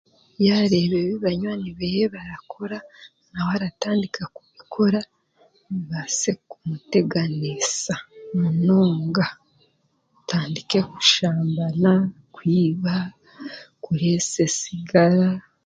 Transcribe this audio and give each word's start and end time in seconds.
Yaareeba 0.45 0.97
ebi 1.03 1.19
banywani 1.23 1.69
beeye 1.77 2.05
barikukora 2.13 2.77
nawe 3.31 3.51
aratandika 3.57 4.21
kubikora 4.35 4.99
bitandike 5.69 6.31
kumuteganisa 6.49 7.93
munonga 8.39 9.25
atandike 10.19 10.79
kushambana 10.91 11.91
kwiba 12.35 12.95
kureesa 13.83 14.39
esigara 14.49 15.27